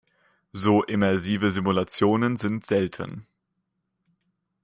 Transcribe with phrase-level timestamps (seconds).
[0.51, 3.27] So immersive Simulationen sind selten.